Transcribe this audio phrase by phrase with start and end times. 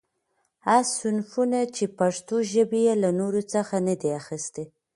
[0.65, 4.63] غه صنفونه، چي پښتوژبي له نورڅخه نه دي اخستي.